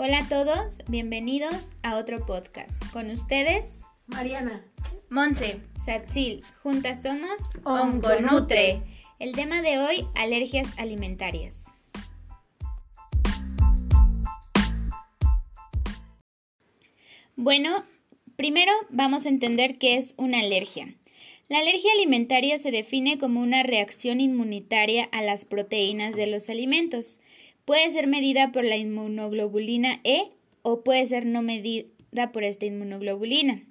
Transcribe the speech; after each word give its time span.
Hola 0.00 0.18
a 0.18 0.28
todos, 0.28 0.78
bienvenidos 0.86 1.72
a 1.82 1.96
otro 1.96 2.24
podcast. 2.24 2.88
Con 2.92 3.10
ustedes, 3.10 3.82
Mariana, 4.06 4.64
Monse, 5.10 5.58
Satsil, 5.84 6.44
juntas 6.62 7.02
somos 7.02 7.32
Onconutre. 7.64 8.80
El 9.18 9.32
tema 9.32 9.60
de 9.60 9.80
hoy, 9.80 10.04
alergias 10.14 10.72
alimentarias. 10.78 11.76
Bueno, 17.34 17.82
primero 18.36 18.70
vamos 18.90 19.26
a 19.26 19.30
entender 19.30 19.78
qué 19.78 19.96
es 19.96 20.14
una 20.16 20.38
alergia. 20.38 20.94
La 21.48 21.58
alergia 21.58 21.90
alimentaria 21.92 22.60
se 22.60 22.70
define 22.70 23.18
como 23.18 23.40
una 23.40 23.64
reacción 23.64 24.20
inmunitaria 24.20 25.08
a 25.10 25.22
las 25.22 25.44
proteínas 25.44 26.14
de 26.14 26.28
los 26.28 26.48
alimentos. 26.48 27.18
Puede 27.68 27.92
ser 27.92 28.06
medida 28.06 28.50
por 28.50 28.64
la 28.64 28.78
inmunoglobulina 28.78 30.00
E 30.02 30.30
o 30.62 30.82
puede 30.82 31.06
ser 31.06 31.26
no 31.26 31.42
medida 31.42 32.32
por 32.32 32.42
esta 32.42 32.64
inmunoglobulina. 32.64 33.62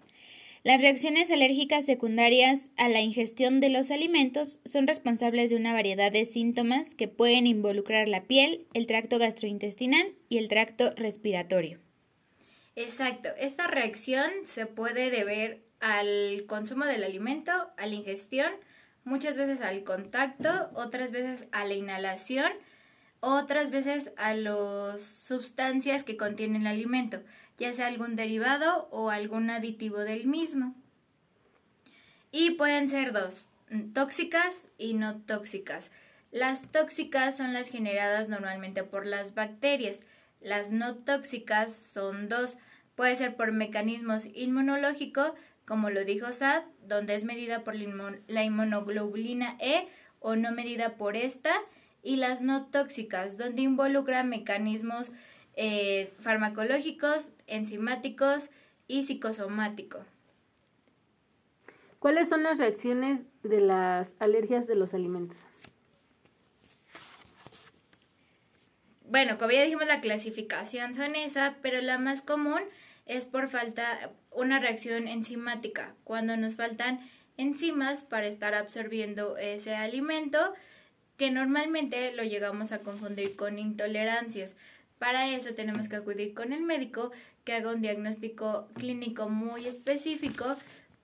Las 0.61 0.79
reacciones 0.81 1.31
alérgicas 1.31 1.83
secundarias 1.85 2.69
a 2.77 2.89
la 2.89 3.01
ingestión 3.01 3.59
de 3.59 3.69
los 3.69 3.89
alimentos 3.89 4.59
son 4.65 4.85
responsables 4.85 5.49
de 5.49 5.55
una 5.55 5.73
variedad 5.73 6.11
de 6.11 6.25
síntomas 6.25 6.93
que 6.93 7.07
pueden 7.07 7.47
involucrar 7.47 8.07
la 8.07 8.25
piel, 8.25 8.67
el 8.75 8.85
tracto 8.85 9.17
gastrointestinal 9.17 10.13
y 10.29 10.37
el 10.37 10.47
tracto 10.47 10.93
respiratorio. 10.95 11.79
Exacto, 12.75 13.29
esta 13.39 13.65
reacción 13.65 14.29
se 14.45 14.67
puede 14.67 15.09
deber 15.09 15.63
al 15.79 16.45
consumo 16.45 16.85
del 16.85 17.03
alimento, 17.03 17.51
a 17.77 17.87
la 17.87 17.95
ingestión, 17.95 18.51
muchas 19.05 19.37
veces 19.37 19.59
al 19.61 19.83
contacto, 19.83 20.69
otras 20.75 21.11
veces 21.11 21.47
a 21.51 21.65
la 21.65 21.73
inhalación, 21.73 22.51
otras 23.19 23.71
veces 23.71 24.11
a 24.17 24.33
las 24.33 25.01
sustancias 25.01 26.03
que 26.03 26.17
contiene 26.17 26.59
el 26.59 26.67
alimento, 26.67 27.21
ya 27.57 27.73
sea 27.73 27.87
algún 27.87 28.15
derivado 28.15 28.87
o 28.91 29.09
algún 29.09 29.49
aditivo 29.49 29.99
del 29.99 30.27
mismo. 30.27 30.75
Y 32.31 32.51
pueden 32.51 32.89
ser 32.89 33.13
dos, 33.13 33.49
tóxicas 33.93 34.67
y 34.77 34.93
no 34.93 35.19
tóxicas. 35.21 35.91
Las 36.31 36.71
tóxicas 36.71 37.37
son 37.37 37.53
las 37.53 37.69
generadas 37.69 38.29
normalmente 38.29 38.83
por 38.83 39.05
las 39.05 39.33
bacterias. 39.33 40.01
Las 40.41 40.69
no 40.69 40.95
tóxicas 40.95 41.75
son 41.75 42.27
dos. 42.27 42.57
Puede 42.95 43.15
ser 43.15 43.35
por 43.35 43.51
mecanismos 43.51 44.27
inmunológicos, 44.33 45.31
como 45.65 45.89
lo 45.89 46.03
dijo 46.03 46.31
Sad, 46.33 46.63
donde 46.85 47.15
es 47.15 47.23
medida 47.23 47.63
por 47.63 47.75
la 47.75 48.43
inmunoglobulina 48.43 49.57
E 49.59 49.87
o 50.19 50.35
no 50.35 50.51
medida 50.51 50.95
por 50.95 51.15
esta, 51.15 51.53
y 52.03 52.17
las 52.17 52.41
no 52.41 52.67
tóxicas, 52.67 53.37
donde 53.37 53.61
involucra 53.61 54.23
mecanismos 54.23 55.11
eh, 55.55 56.13
farmacológicos, 56.19 57.29
enzimáticos 57.47 58.49
y 58.87 59.03
psicosomáticos. 59.03 60.05
¿Cuáles 61.99 62.29
son 62.29 62.43
las 62.43 62.59
reacciones 62.59 63.21
de 63.43 63.59
las 63.59 64.13
alergias 64.19 64.67
de 64.67 64.75
los 64.75 64.93
alimentos? 64.93 65.37
Bueno, 69.09 69.37
como 69.37 69.51
ya 69.51 69.63
dijimos, 69.63 69.87
la 69.87 70.01
clasificación 70.01 70.93
son 70.93 71.15
esa, 71.15 71.57
pero 71.61 71.81
la 71.81 71.97
más 71.97 72.21
común 72.21 72.61
es 73.05 73.25
por 73.25 73.47
falta, 73.47 74.11
una 74.31 74.59
reacción 74.59 75.07
enzimática, 75.07 75.95
cuando 76.03 76.35
nos 76.35 76.55
faltan 76.55 76.99
enzimas 77.37 78.03
para 78.03 78.27
estar 78.27 78.53
absorbiendo 78.53 79.37
ese 79.37 79.75
alimento, 79.75 80.53
que 81.17 81.31
normalmente 81.31 82.13
lo 82.13 82.23
llegamos 82.23 82.71
a 82.71 82.79
confundir 82.79 83.35
con 83.35 83.59
intolerancias. 83.59 84.55
Para 84.99 85.29
eso 85.35 85.53
tenemos 85.53 85.89
que 85.89 85.97
acudir 85.97 86.33
con 86.33 86.53
el 86.53 86.61
médico 86.61 87.11
que 87.43 87.53
haga 87.53 87.73
un 87.73 87.81
diagnóstico 87.81 88.67
clínico 88.75 89.29
muy 89.29 89.67
específico 89.67 90.55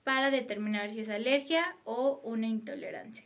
para 0.04 0.30
determinar 0.30 0.90
si 0.90 1.00
es 1.00 1.08
alergia 1.08 1.76
o 1.84 2.20
una 2.24 2.46
intolerancia. 2.46 3.24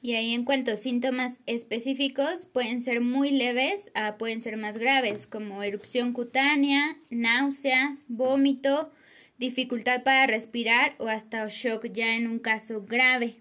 Y 0.00 0.14
ahí 0.16 0.34
en 0.34 0.44
cuanto 0.44 0.72
a 0.72 0.76
síntomas 0.76 1.40
específicos, 1.46 2.44
pueden 2.44 2.82
ser 2.82 3.00
muy 3.00 3.30
leves 3.30 3.90
a 3.94 4.18
pueden 4.18 4.42
ser 4.42 4.58
más 4.58 4.76
graves, 4.76 5.26
como 5.26 5.62
erupción 5.62 6.12
cutánea, 6.12 6.98
náuseas, 7.08 8.04
vómito, 8.08 8.92
dificultad 9.38 10.02
para 10.02 10.26
respirar 10.26 10.94
o 10.98 11.08
hasta 11.08 11.48
shock 11.48 11.86
ya 11.92 12.16
en 12.16 12.28
un 12.28 12.38
caso 12.38 12.82
grave. 12.82 13.36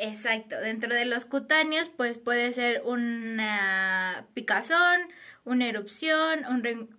Exacto, 0.00 0.60
dentro 0.60 0.94
de 0.94 1.06
los 1.06 1.24
cutáneos 1.24 1.90
pues 1.90 2.18
puede 2.18 2.52
ser 2.52 2.82
una 2.84 4.26
picazón, 4.32 5.00
una 5.44 5.66
erupción, 5.66 6.44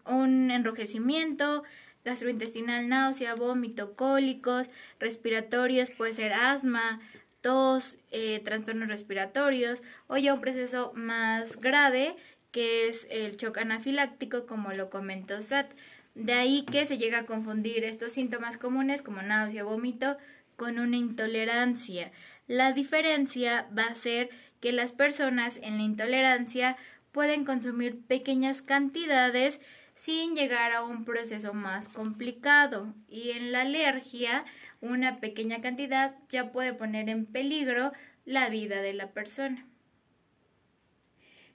un, 0.06 0.52
enrojecimiento, 0.52 1.64
gastrointestinal, 2.04 2.90
náusea, 2.90 3.36
vómito, 3.36 3.96
cólicos, 3.96 4.68
respiratorios, 5.00 5.92
puede 5.92 6.14
ser 6.14 6.34
asma, 6.34 7.00
tos, 7.40 7.96
eh, 8.12 8.42
trastornos 8.44 8.90
respiratorios 8.90 9.82
o 10.08 10.18
ya 10.18 10.34
un 10.34 10.42
proceso 10.42 10.92
más 10.94 11.56
grave 11.56 12.18
que 12.52 12.90
es 12.90 13.08
el 13.10 13.38
shock 13.38 13.60
anafiláctico 13.60 14.46
como 14.46 14.74
lo 14.74 14.90
comentó 14.90 15.42
Sat. 15.42 15.72
De 16.16 16.34
ahí 16.34 16.66
que 16.70 16.86
se 16.86 16.98
llega 16.98 17.20
a 17.20 17.26
confundir 17.26 17.86
estos 17.86 18.12
síntomas 18.12 18.58
comunes 18.58 19.02
como 19.02 19.22
náusea, 19.22 19.64
vómito 19.64 20.18
con 20.58 20.80
una 20.80 20.98
intolerancia. 20.98 22.12
La 22.50 22.74
diferencia 22.74 23.68
va 23.78 23.84
a 23.84 23.96
ser 23.96 24.32
que 24.60 24.72
las 24.72 24.92
personas 24.92 25.60
en 25.62 25.78
la 25.78 25.84
intolerancia 25.84 26.78
pueden 27.12 27.46
consumir 27.46 28.02
pequeñas 28.02 28.64
cantidades 28.64 29.62
sin 29.94 30.36
llegar 30.36 30.72
a 30.72 30.82
un 30.82 31.06
proceso 31.06 31.54
más 31.54 31.90
complicado. 31.90 32.92
Y 33.08 33.30
en 33.32 33.52
la 33.52 33.62
alergia, 33.62 34.46
una 34.82 35.20
pequeña 35.20 35.60
cantidad 35.60 36.16
ya 36.28 36.52
puede 36.52 36.74
poner 36.74 37.08
en 37.10 37.28
peligro 37.28 37.92
la 38.26 38.50
vida 38.50 38.82
de 38.82 38.94
la 38.94 39.12
persona. 39.12 39.69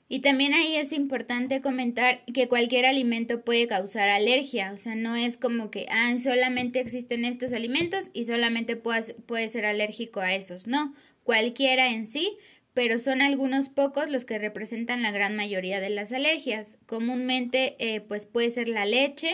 Y 0.08 0.20
también 0.20 0.52
ahí 0.52 0.76
es 0.76 0.92
importante 0.92 1.62
comentar 1.62 2.24
que 2.26 2.48
cualquier 2.48 2.84
alimento 2.84 3.42
puede 3.42 3.66
causar 3.66 4.10
alergia, 4.10 4.72
o 4.72 4.76
sea, 4.76 4.94
no 4.94 5.16
es 5.16 5.38
como 5.38 5.70
que 5.70 5.86
ah, 5.90 6.16
solamente 6.18 6.78
existen 6.80 7.24
estos 7.24 7.52
alimentos 7.52 8.10
y 8.12 8.26
solamente 8.26 8.76
puede, 8.76 9.14
puede 9.14 9.48
ser 9.48 9.64
alérgico 9.64 10.20
a 10.20 10.34
esos, 10.34 10.66
no, 10.66 10.94
cualquiera 11.22 11.90
en 11.90 12.04
sí, 12.06 12.36
pero 12.74 12.98
son 12.98 13.22
algunos 13.22 13.68
pocos 13.68 14.10
los 14.10 14.24
que 14.24 14.38
representan 14.38 15.02
la 15.02 15.12
gran 15.12 15.36
mayoría 15.36 15.80
de 15.80 15.90
las 15.90 16.12
alergias. 16.12 16.76
Comúnmente 16.86 17.76
eh, 17.78 18.00
pues 18.00 18.26
puede 18.26 18.50
ser 18.50 18.68
la 18.68 18.84
leche, 18.84 19.30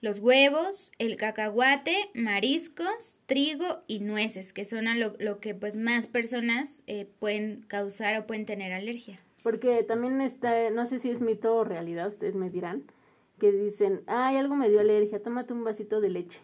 los 0.00 0.18
huevos, 0.18 0.90
el 0.98 1.16
cacahuate, 1.16 2.10
mariscos, 2.12 3.18
trigo 3.26 3.84
y 3.86 4.00
nueces, 4.00 4.52
que 4.52 4.64
son 4.64 4.88
a 4.88 4.96
lo, 4.96 5.14
lo 5.20 5.38
que 5.38 5.54
pues 5.54 5.76
más 5.76 6.08
personas 6.08 6.82
eh, 6.88 7.06
pueden 7.20 7.62
causar 7.68 8.18
o 8.18 8.26
pueden 8.26 8.46
tener 8.46 8.72
alergia. 8.72 9.20
Porque 9.42 9.82
también 9.82 10.20
está, 10.20 10.70
no 10.70 10.86
sé 10.86 11.00
si 11.00 11.10
es 11.10 11.20
mito 11.20 11.54
o 11.56 11.64
realidad, 11.64 12.08
ustedes 12.08 12.34
me 12.34 12.50
dirán, 12.50 12.84
que 13.40 13.50
dicen, 13.50 14.02
ay, 14.06 14.36
algo 14.36 14.54
me 14.54 14.68
dio 14.68 14.80
alergia, 14.80 15.22
tómate 15.22 15.52
un 15.52 15.64
vasito 15.64 16.00
de 16.00 16.10
leche. 16.10 16.38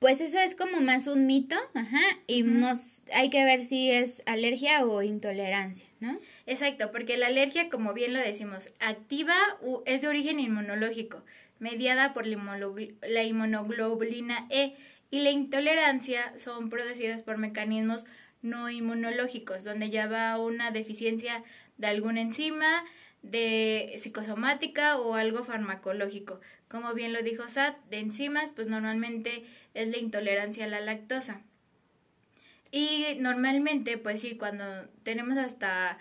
Pues 0.00 0.20
eso 0.20 0.38
es 0.38 0.54
como 0.54 0.80
más 0.80 1.06
un 1.06 1.26
mito, 1.26 1.56
ajá, 1.72 2.02
y 2.26 2.42
nos 2.42 3.02
hay 3.14 3.30
que 3.30 3.42
ver 3.44 3.62
si 3.62 3.90
es 3.90 4.22
alergia 4.26 4.84
o 4.84 5.00
intolerancia, 5.02 5.86
¿no? 6.00 6.18
Exacto, 6.46 6.90
porque 6.92 7.16
la 7.16 7.28
alergia, 7.28 7.70
como 7.70 7.94
bien 7.94 8.12
lo 8.12 8.18
decimos, 8.18 8.68
activa 8.80 9.34
es 9.86 10.02
de 10.02 10.08
origen 10.08 10.40
inmunológico, 10.40 11.22
mediada 11.58 12.12
por 12.12 12.26
la 12.26 13.22
inmunoglobulina 13.22 14.46
E, 14.50 14.74
y 15.10 15.20
la 15.20 15.30
intolerancia 15.30 16.38
son 16.38 16.68
producidas 16.68 17.22
por 17.22 17.38
mecanismos 17.38 18.04
no 18.44 18.70
inmunológicos, 18.70 19.64
donde 19.64 19.90
ya 19.90 20.06
va 20.06 20.38
una 20.38 20.70
deficiencia 20.70 21.42
de 21.78 21.88
alguna 21.88 22.20
enzima, 22.20 22.84
de 23.22 23.94
psicosomática 23.98 24.98
o 24.98 25.14
algo 25.14 25.42
farmacológico. 25.42 26.40
Como 26.68 26.92
bien 26.92 27.12
lo 27.12 27.22
dijo 27.22 27.48
Sat, 27.48 27.76
de 27.88 28.00
enzimas, 28.00 28.52
pues 28.52 28.68
normalmente 28.68 29.44
es 29.72 29.88
la 29.88 29.96
intolerancia 29.96 30.66
a 30.66 30.68
la 30.68 30.80
lactosa. 30.80 31.40
Y 32.70 33.16
normalmente, 33.18 33.96
pues 33.96 34.20
sí, 34.20 34.36
cuando 34.36 34.64
tenemos 35.02 35.38
hasta 35.38 35.98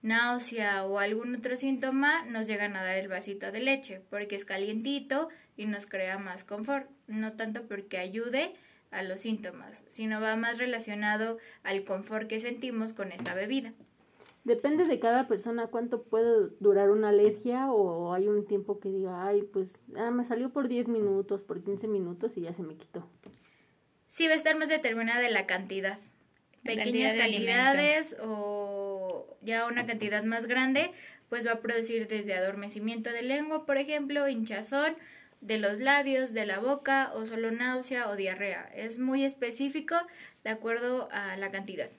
náusea 0.00 0.84
o 0.84 0.98
algún 0.98 1.34
otro 1.34 1.56
síntoma, 1.56 2.24
nos 2.24 2.46
llegan 2.46 2.74
a 2.74 2.82
dar 2.82 2.96
el 2.96 3.08
vasito 3.08 3.52
de 3.52 3.60
leche, 3.60 4.00
porque 4.08 4.36
es 4.36 4.44
calientito 4.44 5.28
y 5.56 5.66
nos 5.66 5.86
crea 5.86 6.18
más 6.18 6.44
confort, 6.44 6.88
no 7.06 7.32
tanto 7.32 7.66
porque 7.66 7.98
ayude 7.98 8.54
a 8.92 9.02
los 9.02 9.20
síntomas, 9.20 9.82
sino 9.88 10.20
va 10.20 10.36
más 10.36 10.58
relacionado 10.58 11.38
al 11.64 11.84
confort 11.84 12.28
que 12.28 12.40
sentimos 12.40 12.92
con 12.92 13.10
esta 13.10 13.34
bebida. 13.34 13.72
Depende 14.44 14.84
de 14.84 14.98
cada 14.98 15.28
persona 15.28 15.68
cuánto 15.68 16.02
puede 16.02 16.50
durar 16.60 16.90
una 16.90 17.10
alergia 17.10 17.70
o 17.70 18.12
hay 18.12 18.28
un 18.28 18.46
tiempo 18.46 18.80
que 18.80 18.88
diga, 18.88 19.26
ay, 19.26 19.42
pues 19.52 19.68
ah, 19.96 20.10
me 20.10 20.24
salió 20.24 20.50
por 20.50 20.68
10 20.68 20.88
minutos, 20.88 21.42
por 21.42 21.62
15 21.62 21.88
minutos 21.88 22.32
y 22.36 22.42
ya 22.42 22.54
se 22.54 22.62
me 22.62 22.76
quitó. 22.76 23.08
Sí, 24.08 24.26
va 24.26 24.34
a 24.34 24.36
estar 24.36 24.56
más 24.56 24.68
determinada 24.68 25.20
de 25.20 25.30
la 25.30 25.46
cantidad. 25.46 25.98
Pequeñas 26.64 27.14
cantidades 27.16 28.16
o 28.22 28.92
o 29.02 29.36
ya 29.42 29.66
una 29.66 29.86
cantidad 29.86 30.22
más 30.24 30.46
grande, 30.46 30.92
pues 31.28 31.46
va 31.46 31.52
a 31.52 31.60
producir 31.60 32.06
desde 32.06 32.34
adormecimiento 32.34 33.10
de 33.10 33.22
lengua, 33.22 33.66
por 33.66 33.78
ejemplo, 33.78 34.28
hinchazón 34.28 34.96
de 35.42 35.58
los 35.58 35.78
labios, 35.80 36.32
de 36.32 36.46
la 36.46 36.60
boca 36.60 37.12
o 37.14 37.26
solo 37.26 37.50
náusea 37.50 38.08
o 38.08 38.16
diarrea. 38.16 38.70
Es 38.74 38.98
muy 38.98 39.24
específico 39.24 39.96
de 40.44 40.50
acuerdo 40.50 41.08
a 41.12 41.36
la 41.36 41.50
cantidad. 41.50 41.90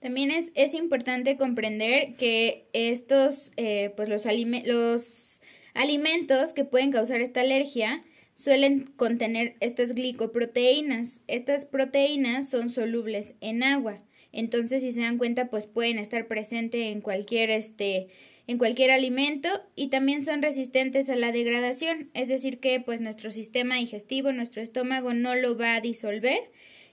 También 0.00 0.30
es, 0.30 0.52
es 0.54 0.72
importante 0.72 1.36
comprender 1.36 2.14
que 2.14 2.68
estos, 2.72 3.52
eh, 3.56 3.92
pues 3.96 4.08
los, 4.08 4.22
los 4.64 5.42
alimentos 5.74 6.52
que 6.52 6.64
pueden 6.64 6.92
causar 6.92 7.20
esta 7.20 7.40
alergia 7.40 8.04
suelen 8.34 8.92
contener 8.96 9.56
estas 9.58 9.94
glicoproteínas. 9.94 11.22
Estas 11.26 11.64
proteínas 11.64 12.48
son 12.48 12.70
solubles 12.70 13.34
en 13.40 13.64
agua. 13.64 14.00
Entonces, 14.30 14.82
si 14.82 14.92
se 14.92 15.00
dan 15.00 15.18
cuenta, 15.18 15.48
pues 15.48 15.66
pueden 15.66 15.98
estar 15.98 16.28
presentes 16.28 16.92
en 16.92 17.00
cualquier 17.00 17.50
este 17.50 18.08
en 18.46 18.58
cualquier 18.58 18.90
alimento 18.90 19.48
y 19.74 19.88
también 19.88 20.22
son 20.22 20.42
resistentes 20.42 21.10
a 21.10 21.16
la 21.16 21.32
degradación, 21.32 22.10
es 22.14 22.28
decir 22.28 22.60
que 22.60 22.80
pues 22.80 23.00
nuestro 23.00 23.30
sistema 23.30 23.76
digestivo, 23.76 24.32
nuestro 24.32 24.62
estómago 24.62 25.14
no 25.14 25.34
lo 25.34 25.56
va 25.56 25.74
a 25.74 25.80
disolver 25.80 26.38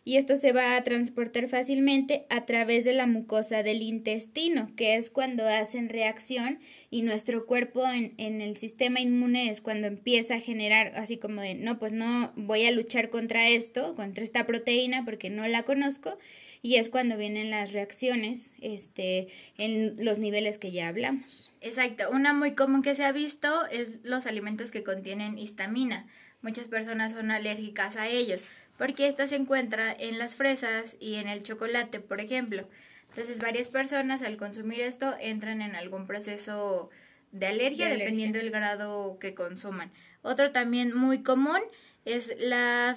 y 0.06 0.18
esto 0.18 0.36
se 0.36 0.52
va 0.52 0.76
a 0.76 0.84
transportar 0.84 1.48
fácilmente 1.48 2.26
a 2.30 2.46
través 2.46 2.84
de 2.84 2.94
la 2.94 3.08
mucosa 3.08 3.64
del 3.64 3.82
intestino, 3.82 4.70
que 4.76 4.96
es 4.96 5.10
cuando 5.10 5.48
hacen 5.48 5.90
reacción 5.90 6.60
y 6.90 7.04
nuestro 7.04 7.46
cuerpo 7.46 7.88
en, 7.88 8.14
en, 8.18 8.42
el 8.42 8.58
sistema 8.58 9.00
inmune 9.00 9.50
es 9.50 9.62
cuando 9.62 9.88
empieza 9.88 10.36
a 10.36 10.40
generar 10.42 10.94
así 10.96 11.18
como 11.18 11.42
de, 11.42 11.56
no, 11.56 11.80
pues 11.80 11.94
no 11.94 12.34
voy 12.36 12.66
a 12.66 12.72
luchar 12.72 13.12
contra 13.12 13.48
esto, 13.48 13.96
contra 13.96 14.24
esta 14.24 14.46
proteína 14.46 15.06
porque 15.06 15.30
no 15.30 15.48
la 15.48 15.64
conozco 15.64 16.18
y 16.64 16.78
es 16.78 16.88
cuando 16.88 17.18
vienen 17.18 17.52
las 17.52 17.74
reacciones 17.74 18.54
este, 18.62 19.28
en 19.58 19.94
los 20.04 20.18
niveles 20.18 20.58
que 20.58 20.72
ya 20.72 20.88
hablamos. 20.88 21.52
Exacto, 21.60 22.10
una 22.10 22.34
muy 22.34 22.56
común 22.56 22.82
que 22.82 22.96
se 22.96 23.04
ha 23.04 23.12
visto 23.12 23.68
es 23.68 24.00
los 24.04 24.26
alimentos 24.26 24.72
que 24.72 24.82
contienen 24.82 25.38
histamina. 25.38 26.08
Muchas 26.42 26.70
personas 26.70 27.12
son 27.12 27.32
alérgicas 27.32 27.98
a 27.98 28.08
ellos 28.08 28.46
porque 28.78 29.08
esta 29.08 29.28
se 29.28 29.36
encuentra 29.36 29.92
en 29.92 30.18
las 30.18 30.36
fresas 30.36 30.96
y 31.02 31.16
en 31.16 31.28
el 31.28 31.44
chocolate, 31.44 32.00
por 32.00 32.22
ejemplo. 32.22 32.68
Entonces, 33.10 33.40
varias 33.40 33.68
personas 33.68 34.22
al 34.22 34.38
consumir 34.38 34.80
esto 34.82 35.16
entran 35.20 35.62
en 35.62 35.76
algún 35.76 36.08
proceso 36.08 36.90
de 37.34 37.48
alergia, 37.48 37.90
dependiendo 37.90 38.40
del 38.40 38.52
grado 38.52 39.18
que 39.20 39.36
consuman. 39.36 39.92
Otro 40.22 40.52
también 40.52 40.96
muy 40.96 41.24
común 41.24 41.60
es 42.06 42.34
la, 42.40 42.96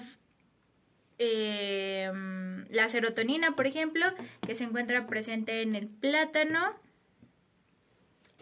eh, 1.18 2.10
la 2.70 2.88
serotonina, 2.88 3.56
por 3.56 3.66
ejemplo, 3.66 4.06
que 4.46 4.54
se 4.54 4.64
encuentra 4.64 5.06
presente 5.06 5.62
en 5.62 5.74
el 5.74 5.88
plátano, 5.88 6.74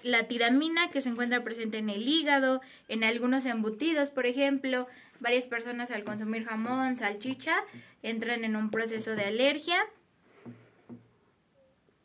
la 0.03 0.29
tiramina 0.29 0.91
que 0.91 1.01
se 1.01 1.09
encuentra 1.09 1.43
presente 1.45 1.79
en 1.79 1.89
el 1.89 2.07
hígado, 2.07 2.61
en 2.89 3.05
algunos 3.05 3.47
embutidos, 3.47 4.11
por 4.11 4.27
ejemplo, 4.27 4.87
varias 5.21 5.49
personas 5.49 5.91
al 5.91 6.05
consumir 6.05 6.45
jamón, 6.45 6.97
salchicha, 6.99 7.57
entran 8.03 8.45
en 8.45 8.55
un 8.57 8.71
proceso 8.71 9.17
de 9.17 9.25
alergia. 9.25 9.79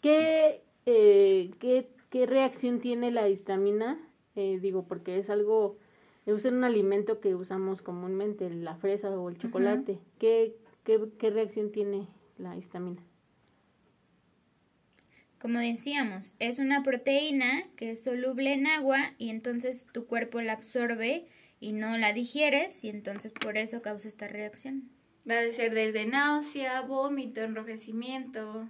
¿Qué, 0.01 0.61
eh, 0.85 1.51
qué, 1.59 1.89
qué 2.09 2.25
reacción 2.25 2.79
tiene 2.79 3.11
la 3.11 3.27
histamina? 3.27 3.99
Eh, 4.35 4.59
digo, 4.61 4.85
porque 4.87 5.19
es 5.19 5.29
algo, 5.29 5.77
es 6.35 6.45
un 6.45 6.63
alimento 6.63 7.19
que 7.19 7.35
usamos 7.35 7.81
comúnmente, 7.81 8.49
la 8.49 8.75
fresa 8.75 9.09
o 9.09 9.29
el 9.29 9.37
chocolate. 9.37 9.99
¿Qué, 10.19 10.55
qué, 10.83 10.99
¿Qué 11.17 11.29
reacción 11.29 11.71
tiene 11.71 12.07
la 12.37 12.55
histamina? 12.57 13.01
Como 15.39 15.59
decíamos, 15.59 16.35
es 16.39 16.59
una 16.59 16.83
proteína 16.83 17.63
que 17.77 17.91
es 17.91 18.03
soluble 18.03 18.51
en 18.51 18.67
agua 18.67 19.13
y 19.17 19.29
entonces 19.29 19.85
tu 19.93 20.05
cuerpo 20.05 20.41
la 20.41 20.53
absorbe 20.53 21.27
y 21.61 21.71
no 21.71 21.97
la 21.97 22.11
digieres 22.11 22.83
y 22.83 22.89
entonces 22.89 23.31
por 23.31 23.57
eso 23.57 23.81
causa 23.81 24.09
esta 24.09 24.27
reacción. 24.27 24.89
Va 25.29 25.39
a 25.39 25.53
ser 25.53 25.73
desde 25.73 26.05
náusea, 26.05 26.81
vómito, 26.81 27.41
enrojecimiento. 27.41 28.67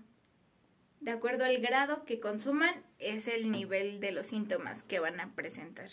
De 0.99 1.11
acuerdo 1.11 1.45
al 1.45 1.57
grado 1.57 2.05
que 2.05 2.19
consuman, 2.19 2.75
es 2.99 3.27
el 3.27 3.51
nivel 3.51 3.99
de 3.99 4.11
los 4.11 4.27
síntomas 4.27 4.83
que 4.83 4.99
van 4.99 5.19
a 5.19 5.33
presentar. 5.33 5.89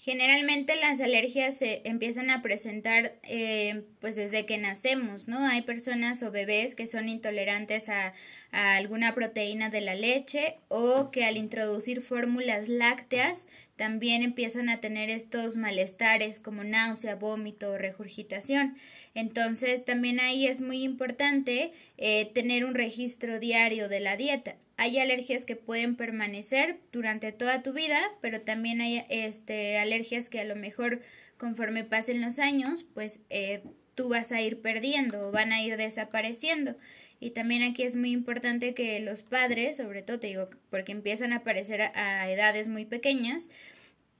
Generalmente 0.00 0.76
las 0.76 1.00
alergias 1.00 1.58
se 1.58 1.82
empiezan 1.84 2.30
a 2.30 2.40
presentar 2.40 3.18
eh, 3.24 3.82
pues 4.00 4.14
desde 4.14 4.46
que 4.46 4.56
nacemos, 4.56 5.26
¿no? 5.26 5.44
Hay 5.44 5.62
personas 5.62 6.22
o 6.22 6.30
bebés 6.30 6.76
que 6.76 6.86
son 6.86 7.08
intolerantes 7.08 7.88
a, 7.88 8.14
a 8.52 8.76
alguna 8.76 9.16
proteína 9.16 9.70
de 9.70 9.80
la 9.80 9.96
leche 9.96 10.58
o 10.68 11.10
que 11.10 11.24
al 11.24 11.36
introducir 11.36 12.00
fórmulas 12.00 12.68
lácteas 12.68 13.48
también 13.78 14.22
empiezan 14.22 14.68
a 14.68 14.80
tener 14.80 15.08
estos 15.08 15.56
malestares 15.56 16.40
como 16.40 16.64
náusea, 16.64 17.14
vómito 17.14 17.70
o 17.70 17.78
regurgitación. 17.78 18.76
Entonces 19.14 19.84
también 19.84 20.18
ahí 20.20 20.46
es 20.46 20.60
muy 20.60 20.82
importante 20.82 21.72
eh, 21.96 22.30
tener 22.34 22.64
un 22.64 22.74
registro 22.74 23.38
diario 23.38 23.88
de 23.88 24.00
la 24.00 24.16
dieta. 24.16 24.56
Hay 24.76 24.98
alergias 24.98 25.44
que 25.44 25.56
pueden 25.56 25.96
permanecer 25.96 26.80
durante 26.92 27.32
toda 27.32 27.62
tu 27.62 27.72
vida, 27.72 28.00
pero 28.20 28.40
también 28.40 28.80
hay 28.80 29.04
este, 29.08 29.78
alergias 29.78 30.28
que 30.28 30.40
a 30.40 30.44
lo 30.44 30.56
mejor 30.56 31.00
conforme 31.36 31.84
pasen 31.84 32.20
los 32.20 32.40
años, 32.40 32.84
pues 32.94 33.20
eh, 33.30 33.62
tú 33.94 34.08
vas 34.08 34.32
a 34.32 34.40
ir 34.40 34.60
perdiendo 34.60 35.28
o 35.28 35.30
van 35.30 35.52
a 35.52 35.62
ir 35.62 35.76
desapareciendo. 35.76 36.74
Y 37.20 37.30
también 37.30 37.62
aquí 37.62 37.82
es 37.82 37.96
muy 37.96 38.12
importante 38.12 38.74
que 38.74 39.00
los 39.00 39.22
padres, 39.22 39.76
sobre 39.76 40.02
todo 40.02 40.20
te 40.20 40.28
digo, 40.28 40.48
porque 40.70 40.92
empiezan 40.92 41.32
a 41.32 41.36
aparecer 41.36 41.80
a, 41.80 42.30
edades 42.30 42.68
muy 42.68 42.84
pequeñas, 42.84 43.50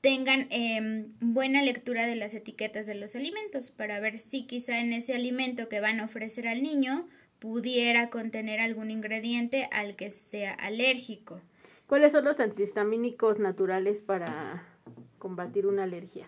tengan 0.01 0.49
em, 0.51 1.13
buena 1.21 1.63
lectura 1.63 2.07
de 2.07 2.17
las 2.17 2.35
etiquetas 2.35 2.87
de 2.87 2.95
los 2.95 3.15
alimentos 3.15 3.71
para 3.71 4.01
ver 4.01 4.19
si 4.19 4.47
quizá 4.47 4.79
en 4.81 4.93
ese 4.93 5.15
alimento 5.15 5.69
que 5.69 5.81
van 5.81 6.01
a 6.01 6.05
ofrecer 6.05 6.49
al 6.49 6.63
niño 6.63 7.09
pudiera 7.39 8.11
contener 8.11 8.61
algún 8.61 8.91
ingrediente 8.91 9.69
al 9.71 9.95
que 9.95 10.11
sea 10.11 10.53
alérgico. 10.55 11.41
¿Cuáles 11.87 12.13
son 12.13 12.25
los 12.25 12.41
antihistamínicos 12.41 13.39
naturales 13.39 14.01
para 14.01 14.65
combatir 15.19 15.67
una 15.67 15.85
alergia? 15.85 16.27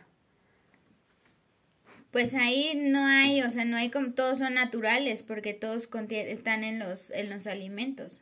Pues 2.11 2.35
ahí 2.35 2.73
no 2.77 3.05
hay, 3.05 3.43
o 3.43 3.51
sea, 3.51 3.65
no 3.65 3.77
hay 3.77 3.91
como 3.91 4.13
todos 4.13 4.39
son 4.39 4.55
naturales 4.55 5.23
porque 5.23 5.55
todos 5.55 5.89
están 6.11 6.65
en 6.65 6.79
los 6.79 7.11
en 7.11 7.31
los 7.31 7.47
alimentos. 7.47 8.21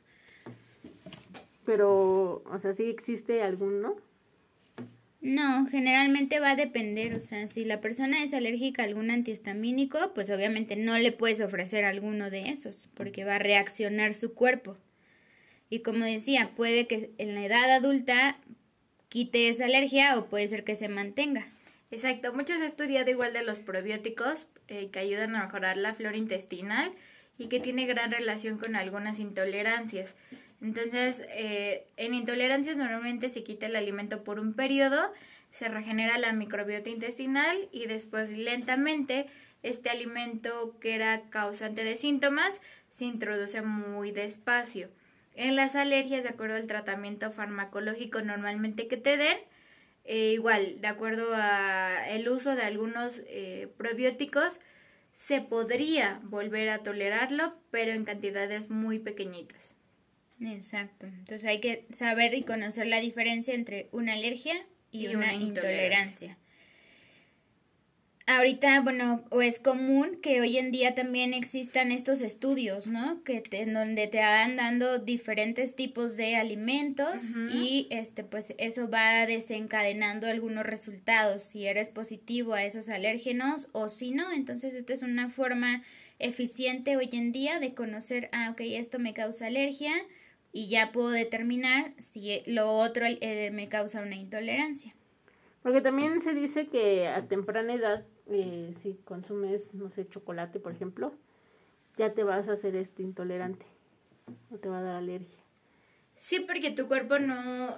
Pero, 1.65 2.43
o 2.45 2.59
sea, 2.61 2.75
sí 2.75 2.85
existe 2.85 3.43
alguno. 3.43 3.97
No, 5.21 5.67
generalmente 5.67 6.39
va 6.39 6.53
a 6.53 6.57
depender, 6.57 7.15
o 7.15 7.21
sea, 7.21 7.49
si 7.49 7.65
la 7.65 7.81
persona 7.81 8.23
es 8.23 8.33
alérgica 8.33 8.83
a 8.83 8.87
algún 8.87 9.11
antihistamínico, 9.11 10.15
pues 10.15 10.31
obviamente 10.31 10.77
no 10.77 10.97
le 10.97 11.11
puedes 11.11 11.41
ofrecer 11.41 11.85
alguno 11.85 12.31
de 12.31 12.51
esos, 12.51 12.89
porque 12.95 13.25
va 13.25 13.35
a 13.35 13.41
reaccionar 13.41 14.15
su 14.15 14.33
cuerpo. 14.33 14.77
Y 15.71 15.81
como 15.81 16.05
decía, 16.05 16.53
puede 16.57 16.87
que 16.87 17.11
en 17.19 17.35
la 17.35 17.45
edad 17.45 17.71
adulta 17.73 18.39
quite 19.09 19.49
esa 19.49 19.65
alergia 19.65 20.19
o 20.19 20.27
puede 20.27 20.47
ser 20.47 20.65
que 20.65 20.77
se 20.77 20.89
mantenga. 20.89 21.49
Exacto, 21.91 22.35
muchos 22.35 22.57
han 22.57 22.65
estudiado 22.65 23.11
igual 23.11 23.33
de 23.33 23.43
los 23.43 23.61
probióticos 23.61 24.49
eh, 24.69 24.91
que 24.91 24.99
ayudan 24.99 25.35
a 25.35 25.45
mejorar 25.45 25.79
la 25.79 25.95
flora 25.95 26.19
intestinal 26.19 26.93
y 27.39 27.49
que 27.49 27.61
tiene 27.61 27.87
gran 27.87 28.11
relación 28.11 28.59
con 28.59 28.77
algunas 28.77 29.19
intolerancias. 29.19 30.15
Entonces, 30.61 31.23
eh, 31.31 31.87
en 31.97 32.13
intolerancias 32.13 32.77
normalmente 32.77 33.31
se 33.31 33.43
quita 33.43 33.67
el 33.67 33.77
alimento 33.77 34.23
por 34.23 34.39
un 34.39 34.53
periodo, 34.53 35.13
se 35.51 35.69
regenera 35.69 36.19
la 36.19 36.35
microbiota 36.35 36.91
intestinal 36.91 37.57
y 37.73 37.87
después 37.87 38.31
lentamente 38.31 39.27
este 39.63 39.89
alimento 39.89 40.77
que 40.81 40.95
era 40.95 41.23
causante 41.31 41.85
de 41.85 41.97
síntomas 41.97 42.61
se 42.91 43.07
introduce 43.07 43.63
muy 43.63 44.11
despacio. 44.13 44.91
En 45.35 45.57
las 45.57 45.75
alergias, 45.75 46.23
de 46.23 46.31
acuerdo 46.31 46.57
al 46.57 46.67
tratamiento 46.67 47.31
farmacológico 47.31 48.21
normalmente 48.21 48.89
que 48.89 48.97
te 48.97 49.17
den, 49.17 49.39
eh, 50.09 50.33
igual, 50.33 50.81
de 50.81 50.89
acuerdo 50.89 51.29
a 51.35 52.09
el 52.09 52.29
uso 52.29 52.57
de 52.57 52.63
algunos 52.63 53.23
eh, 53.27 53.69
probióticos, 53.77 54.59
se 55.13 55.43
podría 55.43 56.21
volver 56.25 56.71
a 56.71 56.79
tolerarlo, 56.79 57.55
pero 57.71 57.93
en 57.93 58.05
cantidades 58.05 58.71
muy 58.71 58.99
pequeñitas. 58.99 59.75
Exacto. 60.41 61.07
Entonces 61.07 61.45
hay 61.45 61.61
que 61.61 61.87
saber 61.93 62.33
y 62.33 62.43
conocer 62.43 62.87
la 62.87 63.01
diferencia 63.01 63.55
entre 63.55 63.89
una 63.93 64.15
alergia 64.15 64.55
y, 64.91 65.09
una, 65.09 65.35
intolerancia 65.35 66.39
ahorita, 68.29 68.83
bueno, 68.83 69.25
o 69.31 69.41
es 69.41 69.59
común 69.59 70.19
que 70.23 70.41
hoy 70.41 70.59
en 70.59 70.71
día 70.71 70.95
también 70.95 71.33
existan 71.33 71.91
estos 71.91 72.21
estudios, 72.21 72.87
¿no? 72.87 73.25
Que 73.25 73.43
en 73.53 73.73
donde 73.73 74.07
te 74.07 74.19
van 74.19 74.57
dando 74.57 74.99
diferentes 74.99 75.75
tipos 75.75 76.17
de 76.17 76.37
alimentos 76.37 77.23
y 77.51 77.89
este 77.91 78.25
pues 78.25 78.55
eso 78.59 78.89
va 78.91 79.27
desencadenando 79.27 80.27
algunos 80.27 80.65
resultados, 80.65 81.43
si 81.43 81.67
eres 81.67 81.89
positivo 81.89 82.53
a 82.53 82.65
esos 82.65 82.91
alérgenos 82.91 83.69
o 83.73 83.89
si 83.89 84.11
no, 84.11 84.31
entonces 84.31 84.75
esta 84.75 84.93
es 84.93 85.03
una 85.03 85.31
forma 85.31 85.83
eficiente 86.19 86.97
hoy 86.97 87.09
en 87.13 87.33
día 87.33 87.59
de 87.61 87.75
conocer, 87.75 88.29
ah, 88.33 88.51
ok, 88.53 88.61
esto 88.61 88.99
me 88.99 89.15
causa 89.15 89.47
alergia 89.47 89.93
y 90.53 90.69
ya 90.69 90.93
puedo 90.93 91.11
determinar 91.11 91.93
si 91.97 92.43
lo 92.47 92.73
otro 92.73 93.07
eh, 93.07 93.51
me 93.53 93.69
causa 93.69 94.03
una 94.03 94.17
intolerancia. 94.17 94.95
Porque 95.63 95.81
también 95.81 96.21
se 96.21 96.35
dice 96.35 96.67
que 96.67 97.09
a 97.09 97.27
temprana 97.27 97.75
edad, 97.75 98.05
eh, 98.31 98.75
si 98.83 98.95
consumes, 99.05 99.63
no 99.73 99.91
sé, 99.91 100.09
chocolate, 100.09 100.61
por 100.61 100.73
ejemplo, 100.73 101.13
ya 101.97 102.13
te 102.13 102.25
vas 102.25 102.49
a 102.49 102.53
hacer 102.53 102.77
este 102.77 103.03
intolerante 103.03 103.67
o 104.51 104.59
te 104.59 104.69
va 104.69 104.79
a 104.79 104.83
dar 104.83 104.97
alergia. 104.97 105.39
Sí, 106.17 106.41
porque 106.41 106.71
tu 106.71 106.87
cuerpo 106.89 107.19
no... 107.19 107.77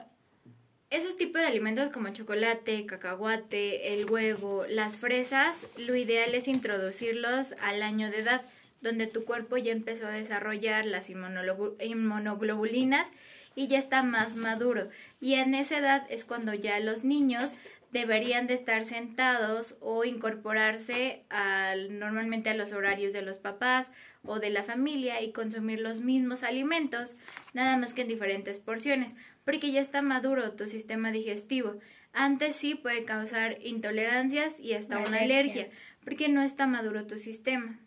Esos 0.91 1.17
tipos 1.17 1.41
de 1.41 1.47
alimentos 1.47 1.91
como 1.91 2.09
chocolate, 2.09 2.85
cacahuate, 2.85 3.95
el 3.95 4.11
huevo, 4.11 4.65
las 4.69 4.97
fresas, 4.97 5.57
lo 5.77 5.95
ideal 5.95 6.35
es 6.35 6.49
introducirlos 6.49 7.55
al 7.61 7.85
año 7.85 8.11
de 8.11 8.19
edad, 8.19 8.43
donde 8.81 9.07
tu 9.07 9.25
cuerpo 9.25 9.57
ya 9.57 9.71
empezó 9.71 10.09
a 10.09 10.11
desarrollar 10.11 10.85
las 10.87 11.09
inmunoglobulinas 11.09 13.07
y 13.55 13.69
ya 13.69 13.79
está 13.79 14.03
más 14.03 14.35
maduro. 14.35 14.89
Y 15.21 15.35
en 15.35 15.55
esa 15.55 15.79
edad 15.79 16.07
es 16.11 16.25
cuando 16.25 16.55
ya 16.55 16.81
los 16.81 17.05
niños 17.05 17.53
deberían 17.93 18.47
de 18.47 18.55
estar 18.55 18.85
sentados 18.85 19.77
o 19.81 20.05
incorporarse 20.05 21.25
al, 21.29 21.99
normalmente 21.99 22.51
a 22.51 22.55
los 22.55 22.73
horarios 22.73 23.13
de 23.13 23.23
los 23.23 23.39
papás 23.39 23.89
o 24.23 24.39
de 24.39 24.51
la 24.51 24.63
familia 24.63 25.23
y 25.23 25.33
consumir 25.33 25.81
los 25.81 26.01
mismos 26.01 26.43
alimentos, 26.43 27.17
nada 27.53 27.77
más 27.77 27.95
que 27.95 28.03
en 28.03 28.09
diferentes 28.09 28.59
porciones, 28.61 29.15
porque 29.45 29.73
ya 29.73 29.81
está 29.81 30.03
maduro 30.03 30.53
tu 30.53 30.69
sistema 30.69 31.11
digestivo. 31.11 31.79
Antes 32.13 32.57
sí 32.57 32.75
puede 32.75 33.05
causar 33.05 33.59
intolerancias 33.63 34.59
y 34.61 34.75
hasta 34.75 34.99
una 34.99 35.21
alergia, 35.21 35.69
porque 36.05 36.29
no 36.29 36.43
está 36.43 36.67
maduro 36.67 37.07
tu 37.07 37.19
sistema. 37.19 37.79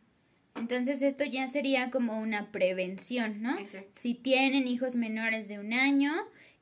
Entonces 0.55 1.01
esto 1.01 1.23
ya 1.23 1.49
sería 1.49 1.89
como 1.89 2.19
una 2.19 2.51
prevención, 2.51 3.41
¿no? 3.41 3.57
Si 3.93 4.13
tienen 4.13 4.67
hijos 4.67 4.95
menores 4.95 5.47
de 5.47 5.59
un 5.59 5.73
año, 5.73 6.13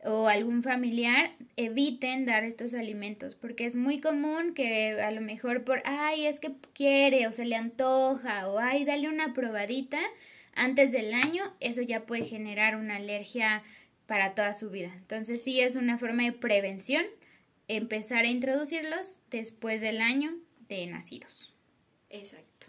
o 0.03 0.27
algún 0.27 0.63
familiar, 0.63 1.31
eviten 1.57 2.25
dar 2.25 2.43
estos 2.43 2.73
alimentos, 2.73 3.35
porque 3.35 3.65
es 3.65 3.75
muy 3.75 3.99
común 3.99 4.53
que 4.53 4.99
a 5.01 5.11
lo 5.11 5.21
mejor 5.21 5.63
por, 5.63 5.81
ay, 5.85 6.25
es 6.25 6.39
que 6.39 6.53
quiere 6.73 7.27
o 7.27 7.31
se 7.31 7.45
le 7.45 7.55
antoja 7.55 8.47
o 8.49 8.59
ay, 8.59 8.85
dale 8.85 9.09
una 9.09 9.33
probadita 9.33 9.99
antes 10.53 10.91
del 10.91 11.13
año, 11.13 11.43
eso 11.59 11.81
ya 11.81 12.05
puede 12.05 12.25
generar 12.25 12.75
una 12.75 12.97
alergia 12.97 13.63
para 14.05 14.35
toda 14.35 14.53
su 14.53 14.69
vida. 14.69 14.91
Entonces 14.95 15.43
sí 15.43 15.61
es 15.61 15.75
una 15.75 15.97
forma 15.97 16.23
de 16.23 16.33
prevención 16.33 17.05
empezar 17.67 18.25
a 18.25 18.29
introducirlos 18.29 19.19
después 19.29 19.81
del 19.81 20.01
año 20.01 20.35
de 20.67 20.87
nacidos. 20.87 21.53
Exacto. 22.09 22.67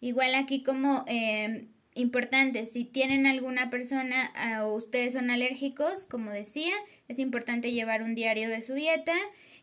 Igual 0.00 0.34
aquí 0.34 0.62
como 0.62 1.04
eh, 1.06 1.68
importante, 1.98 2.66
si 2.66 2.84
tienen 2.84 3.26
alguna 3.26 3.70
persona 3.70 4.30
ah, 4.34 4.66
o 4.66 4.74
ustedes 4.74 5.12
son 5.14 5.30
alérgicos, 5.30 6.06
como 6.06 6.30
decía, 6.30 6.72
es 7.08 7.18
importante 7.18 7.72
llevar 7.72 8.02
un 8.02 8.14
diario 8.14 8.48
de 8.48 8.62
su 8.62 8.74
dieta, 8.74 9.14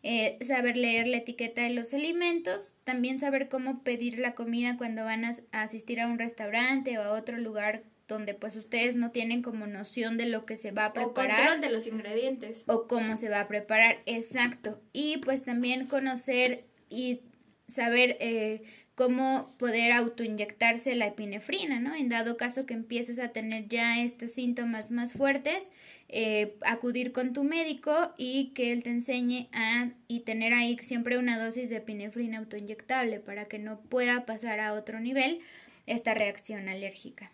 eh, 0.02 0.38
saber 0.40 0.76
leer 0.76 1.06
la 1.06 1.16
etiqueta 1.16 1.62
de 1.62 1.70
los 1.70 1.92
alimentos, 1.94 2.74
también 2.84 3.18
saber 3.18 3.48
cómo 3.48 3.82
pedir 3.82 4.18
la 4.18 4.34
comida 4.34 4.76
cuando 4.76 5.04
van 5.04 5.24
a, 5.24 5.32
asistir 5.52 6.00
a 6.00 6.06
un 6.06 6.18
restaurante 6.18 6.98
o 6.98 7.02
a 7.02 7.12
otro 7.12 7.38
lugar 7.38 7.82
donde 8.06 8.34
pues 8.34 8.54
ustedes 8.54 8.94
no 8.94 9.10
tienen 9.10 9.42
como 9.42 9.66
noción 9.66 10.16
de 10.16 10.26
lo 10.26 10.46
que 10.46 10.56
se 10.56 10.70
va 10.70 10.86
a 10.86 10.92
preparar. 10.92 11.40
O 11.40 11.42
control 11.42 11.60
de 11.60 11.70
los 11.70 11.86
ingredientes. 11.88 12.62
O 12.66 12.86
cómo 12.86 13.16
se 13.16 13.28
va 13.28 13.40
a 13.40 13.48
preparar, 13.48 13.98
exacto. 14.06 14.80
Y 14.92 15.16
pues 15.18 15.42
también 15.42 15.86
conocer 15.86 16.66
y 16.88 17.22
saber 17.66 18.16
eh, 18.20 18.62
cómo 18.96 19.54
poder 19.58 19.92
autoinyectarse 19.92 20.94
la 20.94 21.08
epinefrina, 21.08 21.78
¿no? 21.80 21.94
En 21.94 22.08
dado 22.08 22.38
caso 22.38 22.64
que 22.64 22.72
empieces 22.72 23.18
a 23.18 23.28
tener 23.28 23.68
ya 23.68 24.00
estos 24.00 24.32
síntomas 24.32 24.90
más 24.90 25.12
fuertes, 25.12 25.70
eh, 26.08 26.56
acudir 26.64 27.12
con 27.12 27.34
tu 27.34 27.44
médico 27.44 28.14
y 28.16 28.54
que 28.54 28.72
él 28.72 28.82
te 28.82 28.88
enseñe 28.88 29.48
a 29.52 29.90
y 30.08 30.20
tener 30.20 30.54
ahí 30.54 30.78
siempre 30.80 31.18
una 31.18 31.38
dosis 31.38 31.68
de 31.68 31.76
epinefrina 31.76 32.38
autoinyectable 32.38 33.20
para 33.20 33.44
que 33.44 33.58
no 33.58 33.80
pueda 33.82 34.24
pasar 34.24 34.60
a 34.60 34.72
otro 34.72 34.98
nivel 34.98 35.40
esta 35.84 36.14
reacción 36.14 36.70
alérgica. 36.70 37.30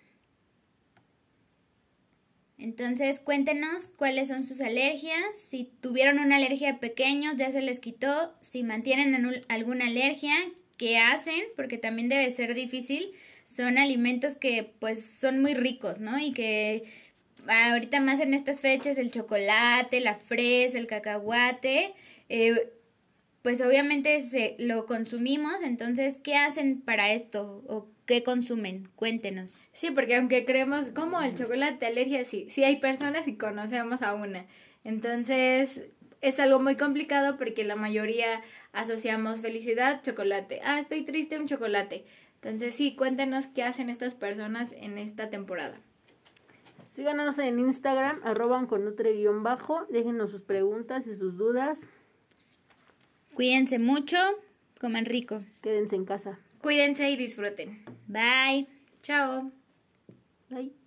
Entonces, 2.58 3.20
cuéntenos 3.20 3.92
cuáles 3.96 4.28
son 4.28 4.42
sus 4.42 4.60
alergias. 4.60 5.38
Si 5.38 5.70
tuvieron 5.80 6.18
una 6.18 6.36
alergia 6.36 6.80
pequeños, 6.80 7.36
ya 7.36 7.52
se 7.52 7.62
les 7.62 7.78
quitó. 7.78 8.34
Si 8.40 8.62
mantienen 8.62 9.42
alguna 9.48 9.86
alergia, 9.86 10.34
que 10.82 10.98
hacen, 10.98 11.44
porque 11.54 11.78
también 11.78 12.08
debe 12.08 12.28
ser 12.32 12.54
difícil, 12.54 13.12
son 13.46 13.78
alimentos 13.78 14.34
que 14.34 14.72
pues 14.80 15.00
son 15.04 15.40
muy 15.40 15.54
ricos, 15.54 16.00
¿no? 16.00 16.18
Y 16.18 16.32
que 16.32 16.82
ahorita 17.46 18.00
más 18.00 18.18
en 18.18 18.34
estas 18.34 18.60
fechas 18.60 18.98
el 18.98 19.12
chocolate, 19.12 20.00
la 20.00 20.16
fresa, 20.16 20.78
el 20.78 20.88
cacahuate, 20.88 21.94
eh, 22.28 22.72
pues 23.42 23.60
obviamente 23.60 24.22
se, 24.22 24.56
lo 24.58 24.86
consumimos, 24.86 25.62
entonces, 25.62 26.18
¿qué 26.18 26.34
hacen 26.34 26.80
para 26.80 27.12
esto? 27.12 27.62
¿O 27.68 27.86
qué 28.04 28.24
consumen? 28.24 28.88
Cuéntenos. 28.96 29.68
Sí, 29.74 29.92
porque 29.92 30.16
aunque 30.16 30.44
creemos 30.44 30.86
como 30.90 31.22
el 31.22 31.36
chocolate, 31.36 31.86
alergia, 31.86 32.24
sí, 32.24 32.48
sí 32.50 32.64
hay 32.64 32.80
personas 32.80 33.28
y 33.28 33.36
conocemos 33.36 34.02
a 34.02 34.14
una. 34.14 34.46
Entonces, 34.82 35.82
es 36.22 36.40
algo 36.40 36.60
muy 36.60 36.76
complicado 36.76 37.36
porque 37.36 37.64
la 37.64 37.76
mayoría 37.76 38.42
asociamos 38.72 39.40
felicidad, 39.40 40.02
chocolate. 40.02 40.60
Ah, 40.64 40.80
estoy 40.80 41.02
triste, 41.02 41.38
un 41.38 41.48
chocolate. 41.48 42.06
Entonces 42.36 42.74
sí, 42.74 42.96
cuéntenos 42.96 43.46
qué 43.48 43.64
hacen 43.64 43.90
estas 43.90 44.14
personas 44.14 44.70
en 44.72 44.98
esta 44.98 45.30
temporada. 45.30 45.78
Síganos 46.94 47.38
en 47.38 47.58
Instagram, 47.58 48.20
arroban 48.24 48.66
con 48.66 48.94
guion 48.96 49.42
bajo, 49.42 49.86
déjenos 49.90 50.30
sus 50.30 50.42
preguntas 50.42 51.06
y 51.06 51.16
sus 51.16 51.36
dudas. 51.36 51.80
Cuídense 53.34 53.78
mucho, 53.78 54.16
coman 54.80 55.06
rico. 55.06 55.42
Quédense 55.62 55.96
en 55.96 56.04
casa. 56.04 56.38
Cuídense 56.60 57.10
y 57.10 57.16
disfruten. 57.16 57.84
Bye. 58.06 58.68
Chao. 59.02 59.50
Bye. 60.50 60.81